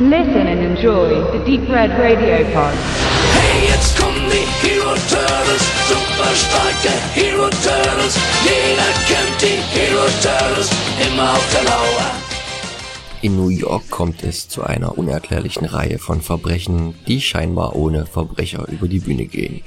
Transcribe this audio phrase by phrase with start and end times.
[0.00, 2.72] Listen and enjoy the Deep Red Radio Pod.
[3.34, 8.16] Hey, jetzt kommen die Hero Turtles, super starke Hero Turtles.
[8.44, 10.70] Jeder kennt die Hero Turtles,
[11.04, 12.12] immer auf der Lauer.
[13.22, 18.68] In New York kommt es zu einer unerklärlichen Reihe von Verbrechen, die scheinbar ohne Verbrecher
[18.68, 19.62] über die Bühne gehen.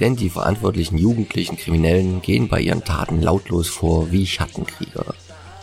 [0.00, 5.14] Denn die verantwortlichen jugendlichen Kriminellen gehen bei ihren Taten lautlos vor wie Schattenkrieger.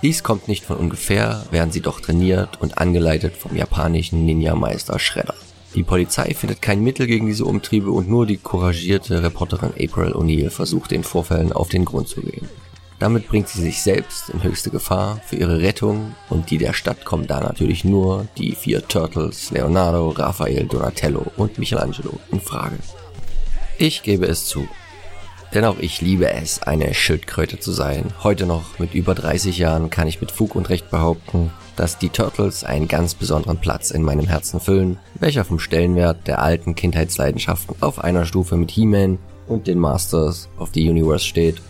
[0.03, 5.35] Dies kommt nicht von ungefähr, werden sie doch trainiert und angeleitet vom japanischen Ninja-Meister Shredder.
[5.75, 10.49] Die Polizei findet kein Mittel gegen diese Umtriebe und nur die couragierte Reporterin April O'Neil
[10.49, 12.49] versucht den Vorfällen auf den Grund zu gehen.
[12.99, 17.05] Damit bringt sie sich selbst in höchste Gefahr für ihre Rettung und die der Stadt
[17.05, 22.77] kommen da natürlich nur die vier Turtles, Leonardo, Raphael, Donatello und Michelangelo in Frage.
[23.77, 24.67] Ich gebe es zu,
[25.53, 28.05] denn auch ich liebe es, eine Schildkröte zu sein.
[28.23, 32.09] Heute noch mit über 30 Jahren kann ich mit Fug und Recht behaupten, dass die
[32.09, 37.75] Turtles einen ganz besonderen Platz in meinem Herzen füllen, welcher vom Stellenwert der alten Kindheitsleidenschaften
[37.81, 41.61] auf einer Stufe mit He-Man und den Masters of the Universe steht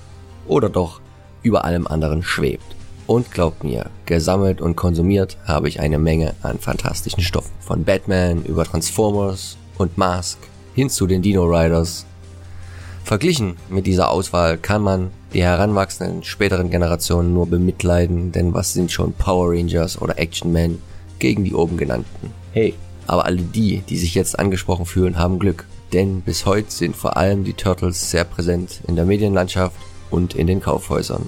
[0.48, 1.02] oder doch
[1.42, 2.64] über allem anderen schwebt.
[3.06, 7.52] Und glaubt mir, gesammelt und konsumiert habe ich eine Menge an fantastischen Stoffen.
[7.60, 10.40] Von Batman über Transformers und Mask
[10.74, 12.06] hin zu den Dino Riders
[13.04, 18.92] Verglichen mit dieser Auswahl kann man die heranwachsenden späteren Generationen nur bemitleiden, denn was sind
[18.92, 20.80] schon Power Rangers oder Action Man
[21.20, 22.32] gegen die oben genannten?
[22.54, 22.74] Hey,
[23.06, 27.18] aber alle die, die sich jetzt angesprochen fühlen, haben Glück, denn bis heute sind vor
[27.18, 29.76] allem die Turtles sehr präsent in der Medienlandschaft
[30.10, 31.28] und in den Kaufhäusern.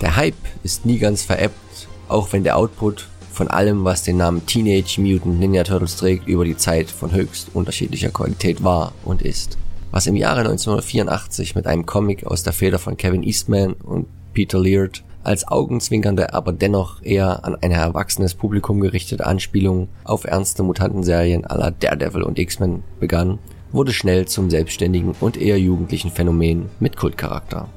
[0.00, 4.46] Der Hype ist nie ganz veräppt, auch wenn der Output von allem, was den Namen
[4.46, 9.58] Teenage Mutant Ninja Turtles trägt, über die Zeit von höchst unterschiedlicher Qualität war und ist
[9.90, 14.58] was im Jahre 1984 mit einem Comic aus der Feder von Kevin Eastman und Peter
[14.58, 21.44] Laird als augenzwinkernde, aber dennoch eher an ein erwachsenes Publikum gerichtete Anspielung auf ernste Mutantenserien
[21.44, 23.38] aller Daredevil und X-Men begann,
[23.72, 27.68] wurde schnell zum selbstständigen und eher jugendlichen Phänomen mit Kultcharakter.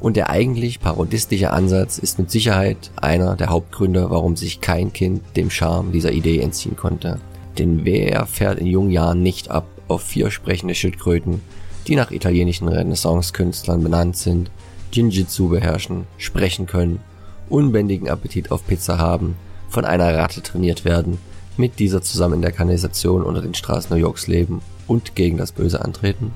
[0.00, 5.22] Und der eigentlich parodistische Ansatz ist mit Sicherheit einer der Hauptgründe, warum sich kein Kind
[5.36, 7.20] dem Charme dieser Idee entziehen konnte.
[7.58, 11.40] Denn wer fährt in jungen Jahren nicht ab auf vier sprechende Schildkröten,
[11.86, 14.50] die nach italienischen Renaissance-Künstlern benannt sind,
[14.92, 17.00] Jinjitsu beherrschen, sprechen können,
[17.48, 19.36] unbändigen Appetit auf Pizza haben,
[19.68, 21.18] von einer Ratte trainiert werden,
[21.56, 25.52] mit dieser zusammen in der Kanalisation unter den Straßen New Yorks leben und gegen das
[25.52, 26.32] Böse antreten?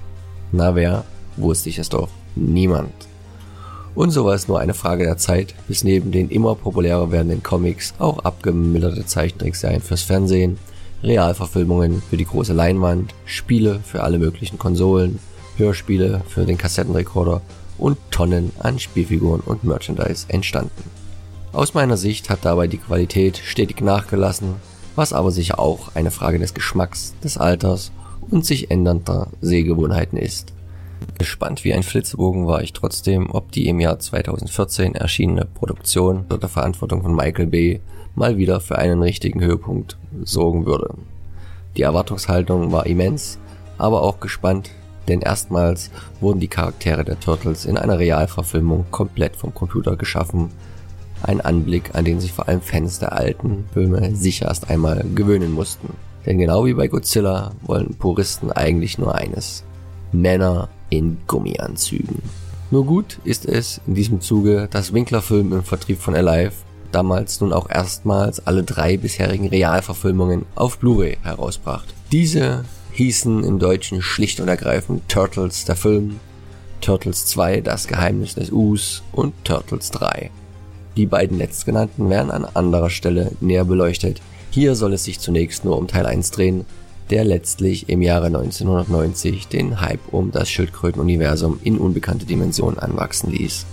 [0.53, 1.05] Na wer?
[1.37, 2.09] Wusste ich es doch.
[2.35, 2.93] Niemand.
[3.95, 7.43] Und so war es nur eine Frage der Zeit, bis neben den immer populärer werdenden
[7.43, 10.59] Comics auch abgemilderte Zeichentrickserien fürs Fernsehen,
[11.07, 15.21] Realverfilmungen für die große Leinwand, Spiele für alle möglichen Konsolen,
[15.57, 17.41] Hörspiele für den Kassettenrekorder
[17.79, 20.91] und Tonnen an Spielfiguren und Merchandise entstanden.
[21.53, 24.57] Aus meiner Sicht hat dabei die Qualität stetig nachgelassen,
[24.97, 27.93] was aber sicher auch eine Frage des Geschmacks, des Alters
[28.29, 30.53] und sich ändernder Sehgewohnheiten ist.
[31.19, 36.39] Gespannt wie ein Flitzebogen war ich trotzdem, ob die im Jahr 2014 erschienene Produktion unter
[36.39, 37.81] der Verantwortung von Michael Bay
[38.17, 40.95] mal wieder für einen richtigen Höhepunkt sorgen würde.
[41.77, 43.39] Die Erwartungshaltung war immens,
[43.79, 44.71] aber auch gespannt,
[45.07, 45.91] denn erstmals
[46.21, 50.51] wurden die Charaktere der Turtles in einer Realverfilmung komplett vom Computer geschaffen.
[51.23, 55.53] Ein Anblick, an den sich vor allem Fans der alten Filme sicher erst einmal gewöhnen
[55.53, 55.95] mussten.
[56.25, 59.63] Denn genau wie bei Godzilla wollen Puristen eigentlich nur eines.
[60.13, 62.23] Männer in Gummianzügen.
[62.71, 66.55] Nur gut ist es in diesem Zuge, dass Winkler Film im Vertrieb von Alive
[66.97, 71.93] damals nun auch erstmals alle drei bisherigen Realverfilmungen auf Blu-ray herausbrachte.
[72.11, 76.21] Diese hießen im Deutschen schlicht und ergreifend Turtles der Film,
[76.81, 80.31] Turtles 2 Das Geheimnis des Us und Turtles 3.
[80.97, 84.23] Die beiden letztgenannten werden an anderer Stelle näher beleuchtet.
[84.51, 86.65] Hier soll es sich zunächst nur um Teil 1 drehen,
[87.11, 93.67] der letztlich im Jahre 1990 den Hype um das Schildkrötenuniversum in unbekannte Dimensionen anwachsen ließ.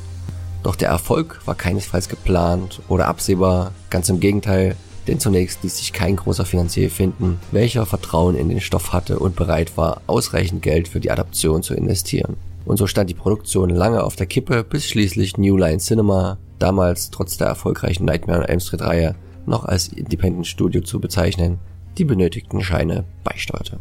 [0.63, 4.77] Doch der Erfolg war keinesfalls geplant oder absehbar, ganz im Gegenteil,
[5.07, 9.35] denn zunächst ließ sich kein großer Finanzier finden, welcher Vertrauen in den Stoff hatte und
[9.35, 12.37] bereit war, ausreichend Geld für die Adaption zu investieren.
[12.65, 17.11] Und so stand die Produktion lange auf der Kippe, bis schließlich New Line Cinema, damals
[17.11, 19.15] trotz der erfolgreichen Nightmare on Elm Street Reihe
[19.45, 21.59] noch als Independent Studio zu bezeichnen,
[21.97, 23.79] die benötigten Scheine beisteuerte.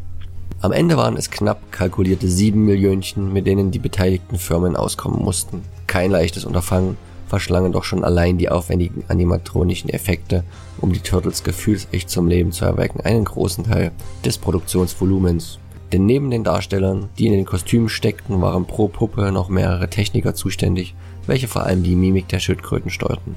[0.62, 5.64] Am Ende waren es knapp kalkulierte sieben Millionchen, mit denen die beteiligten Firmen auskommen mussten.
[5.88, 10.44] Kein leichtes Unterfangen, verschlangen doch schon allein die aufwendigen animatronischen Effekte,
[10.80, 13.90] um die Turtles gefühlsecht zum Leben zu erwecken, einen großen Teil
[14.24, 15.58] des Produktionsvolumens.
[15.92, 20.32] Denn neben den Darstellern, die in den Kostümen steckten, waren pro Puppe noch mehrere Techniker
[20.32, 20.94] zuständig,
[21.26, 23.34] welche vor allem die Mimik der Schildkröten steuerten.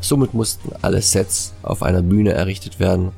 [0.00, 3.12] Somit mussten alle Sets auf einer Bühne errichtet werden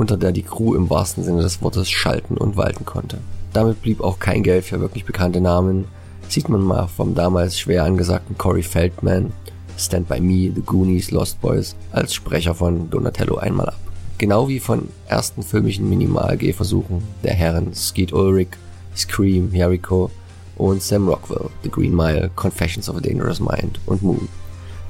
[0.00, 3.18] unter der die Crew im wahrsten Sinne des Wortes schalten und walten konnte.
[3.52, 5.84] Damit blieb auch kein Geld für wirklich bekannte Namen,
[6.26, 9.34] sieht man mal vom damals schwer angesagten Corey Feldman,
[9.76, 13.78] Stand By Me, The Goonies, Lost Boys als Sprecher von Donatello einmal ab.
[14.16, 18.48] Genau wie von ersten filmischen Minimal-G-Versuchen der Herren Skeet Ulrich,
[18.96, 20.10] Scream, Jericho
[20.56, 24.30] und Sam Rockwell, The Green Mile, Confessions of a Dangerous Mind und Moon,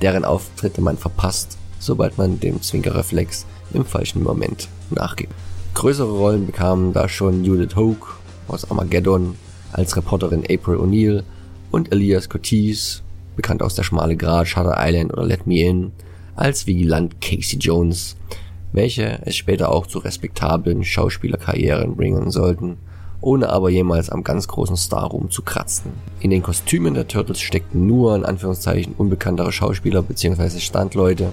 [0.02, 5.32] deren Auftritte man verpasst, sobald man dem Zwinkerreflex im falschen Moment nachgibt.
[5.74, 8.08] Größere Rollen bekamen da schon Judith Hogue
[8.48, 9.36] aus Armageddon
[9.72, 11.22] als Reporterin April O'Neil
[11.70, 13.02] und Elias Cotis,
[13.36, 15.92] bekannt aus Der schmale Grat, Shutter Island oder Let Me In,
[16.34, 18.16] als Vigilant Casey Jones,
[18.72, 22.78] welche es später auch zu respektablen Schauspielerkarrieren bringen sollten,
[23.20, 25.92] ohne aber jemals am ganz großen Starruhm zu kratzen.
[26.20, 30.58] In den Kostümen der Turtles steckten nur in Anführungszeichen unbekanntere Schauspieler bzw.
[30.58, 31.30] Standleute,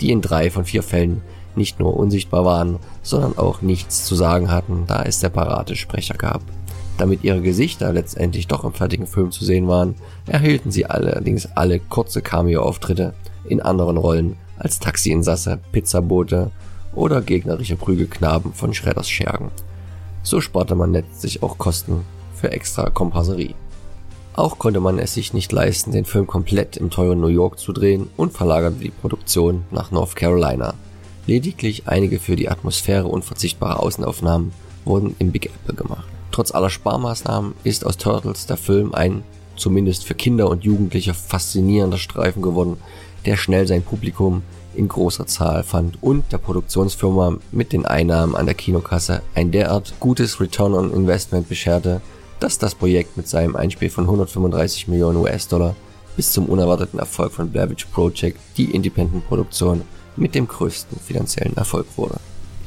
[0.00, 1.22] die in drei von vier Fällen
[1.56, 6.42] nicht nur unsichtbar waren, sondern auch nichts zu sagen hatten, da es separate Sprecher gab.
[6.98, 9.94] Damit ihre Gesichter letztendlich doch im fertigen Film zu sehen waren,
[10.26, 13.14] erhielten sie allerdings alle kurze Cameo-Auftritte
[13.48, 16.50] in anderen Rollen als Taxiinsasse, Pizzabote
[16.94, 19.50] oder gegnerische Prügelknaben von Schredders Schergen.
[20.22, 22.04] So sparte man letztlich auch Kosten
[22.34, 23.54] für extra Komparserie.
[24.34, 27.72] Auch konnte man es sich nicht leisten, den Film komplett im teuren New York zu
[27.72, 30.74] drehen und verlagerte die Produktion nach North Carolina.
[31.26, 34.52] Lediglich einige für die Atmosphäre unverzichtbare Außenaufnahmen
[34.84, 36.06] wurden im Big Apple gemacht.
[36.30, 39.22] Trotz aller Sparmaßnahmen ist aus Turtles der Film ein,
[39.56, 42.78] zumindest für Kinder und Jugendliche, faszinierender Streifen geworden,
[43.26, 44.42] der schnell sein Publikum
[44.74, 49.94] in großer Zahl fand und der Produktionsfirma mit den Einnahmen an der Kinokasse ein derart
[50.00, 52.00] gutes Return on Investment bescherte,
[52.38, 55.74] dass das Projekt mit seinem Einspiel von 135 Millionen US-Dollar
[56.16, 59.82] bis zum unerwarteten Erfolg von Blair Witch Project die Independent-Produktion
[60.16, 62.16] mit dem größten finanziellen Erfolg wurde.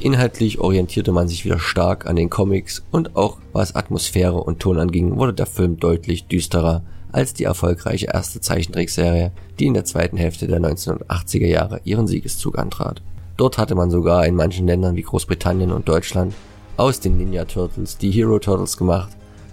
[0.00, 4.78] Inhaltlich orientierte man sich wieder stark an den Comics und auch was Atmosphäre und Ton
[4.78, 6.82] anging, wurde der Film deutlich düsterer
[7.12, 12.58] als die erfolgreiche erste Zeichentrickserie, die in der zweiten Hälfte der 1980er Jahre ihren Siegeszug
[12.58, 13.02] antrat.
[13.36, 16.34] Dort hatte man sogar in manchen Ländern wie Großbritannien und Deutschland
[16.76, 19.10] aus den Ninja Turtles die Hero Turtles gemacht,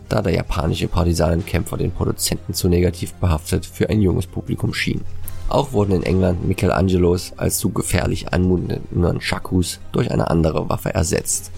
[0.10, 5.02] da der japanische Partisanenkämpfer den Produzenten zu negativ behaftet für ein junges Publikum schien.
[5.52, 11.52] Auch wurden in England Michelangelos als zu gefährlich anmutende Nunchakus durch eine andere Waffe ersetzt.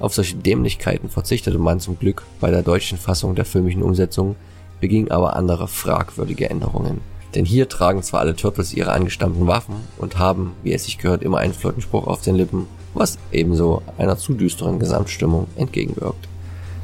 [0.00, 4.34] Auf solche Dämlichkeiten verzichtete man zum Glück bei der deutschen Fassung der filmischen Umsetzung,
[4.80, 7.02] beging aber andere fragwürdige Änderungen.
[7.34, 11.22] Denn hier tragen zwar alle Turtles ihre angestammten Waffen und haben, wie es sich gehört,
[11.22, 16.26] immer einen flotten Spruch auf den Lippen, was ebenso einer zu düsteren Gesamtstimmung entgegenwirkt.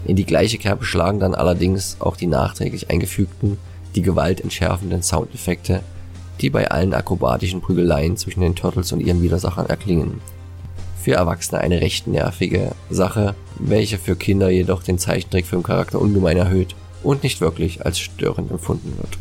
[0.05, 3.57] In die gleiche Kerbe schlagen dann allerdings auch die nachträglich eingefügten,
[3.95, 5.81] die Gewalt entschärfenden Soundeffekte,
[6.41, 10.21] die bei allen akrobatischen Prügeleien zwischen den Turtles und ihren Widersachern erklingen.
[11.03, 17.23] Für Erwachsene eine recht nervige Sache, welche für Kinder jedoch den Zeichentrickfilmcharakter ungemein erhöht und
[17.23, 19.19] nicht wirklich als störend empfunden wird.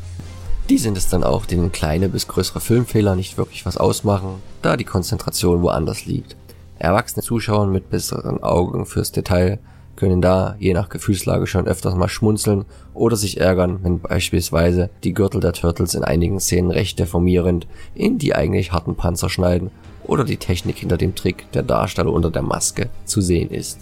[0.70, 4.78] Die sind es dann auch, denen kleine bis größere Filmfehler nicht wirklich was ausmachen, da
[4.78, 6.38] die Konzentration woanders liegt.
[6.80, 9.60] Erwachsene Zuschauer mit besseren Augen fürs Detail
[9.96, 15.14] können da je nach Gefühlslage schon öfters mal schmunzeln oder sich ärgern, wenn beispielsweise die
[15.14, 19.72] Gürtel der Turtles in einigen Szenen recht deformierend in die eigentlich harten Panzer schneiden
[20.04, 23.80] oder die Technik hinter dem Trick der Darsteller unter der Maske zu sehen ist.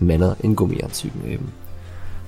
[0.00, 1.52] Männer in Gummianzügen eben.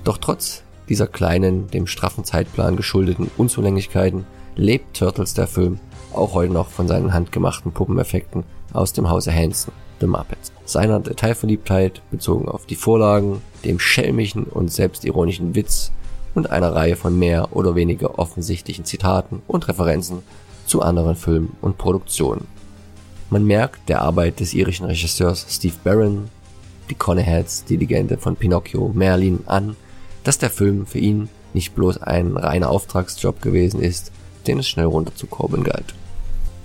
[0.04, 5.78] Doch trotz dieser kleinen, dem straffen Zeitplan geschuldeten Unzulänglichkeiten lebt Turtles der Film
[6.12, 10.52] auch heute noch von seinen handgemachten Puppeneffekten aus dem Hause Hanson, The Muppets.
[10.64, 15.92] Seiner Detailverliebtheit bezogen auf die Vorlagen, dem schelmischen und selbstironischen Witz
[16.34, 20.22] und einer Reihe von mehr oder weniger offensichtlichen Zitaten und Referenzen
[20.66, 22.46] zu anderen Filmen und Produktionen.
[23.30, 26.28] Man merkt der Arbeit des irischen Regisseurs Steve Barron,
[26.88, 29.76] die Conneheads, die Legende von Pinocchio, Merlin an,
[30.24, 34.12] dass der Film für ihn nicht bloß ein reiner Auftragsjob gewesen ist,
[34.46, 35.94] den es schnell runterzukurbeln galt.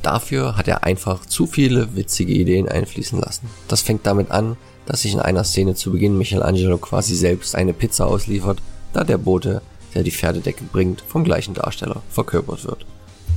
[0.05, 3.50] Dafür hat er einfach zu viele witzige Ideen einfließen lassen.
[3.67, 7.74] Das fängt damit an, dass sich in einer Szene zu Beginn Michelangelo quasi selbst eine
[7.74, 8.62] Pizza ausliefert,
[8.93, 9.63] da der Bote,
[9.95, 12.85] der die Pferdedecke bringt, vom gleichen Darsteller verkörpert wird.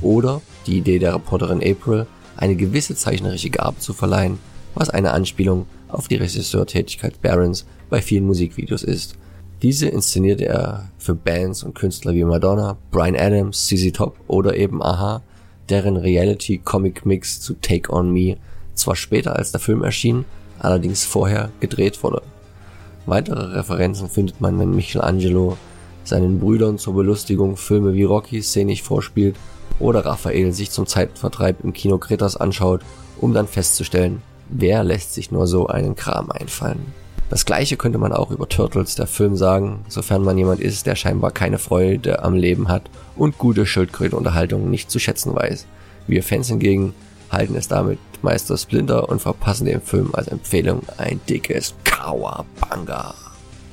[0.03, 2.05] Oder die Idee der Reporterin April,
[2.37, 4.37] eine gewisse zeichnerische Gabe zu verleihen,
[4.75, 9.15] was eine Anspielung auf die Regisseurtätigkeit Barons bei vielen Musikvideos ist
[9.61, 14.81] diese inszenierte er für Bands und Künstler wie Madonna, Brian Adams, CZ Top oder eben
[14.81, 15.21] Aha,
[15.69, 18.37] deren Reality-Comic-Mix zu Take On Me
[18.73, 20.25] zwar später als der Film erschien,
[20.59, 22.21] allerdings vorher gedreht wurde.
[23.05, 25.57] Weitere Referenzen findet man, wenn Michelangelo
[26.03, 29.35] seinen Brüdern zur Belustigung Filme wie Rocky szenisch vorspielt
[29.79, 32.81] oder Raphael sich zum Zeitvertreib im Kino Kretas anschaut,
[33.19, 36.93] um dann festzustellen, wer lässt sich nur so einen Kram einfallen?
[37.29, 40.95] Das gleiche könnte man auch über Turtles, der Film, sagen, sofern man jemand ist, der
[40.95, 45.67] scheinbar keine Freude am Leben hat und gute Schildkrötenunterhaltung nicht zu schätzen weiß.
[46.07, 46.95] Wir Fans hingegen
[47.29, 53.13] halten es damit Meister Splinter und verpassen dem Film als Empfehlung ein dickes Kawabanga.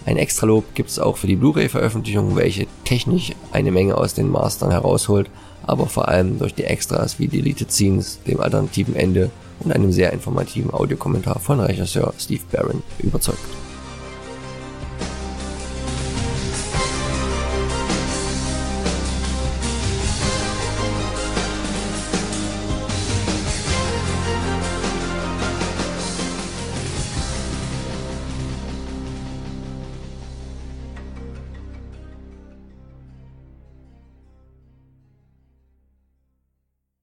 [0.05, 4.71] Ein Extralob gibt es auch für die Blu-ray-Veröffentlichung, welche technisch eine Menge aus den Mastern
[4.71, 5.31] herausholt,
[5.67, 10.13] aber vor allem durch die Extras wie Deleted Scenes, dem alternativen Ende und einem sehr
[10.13, 13.66] informativen Audiokommentar von Regisseur Steve Barron überzeugt.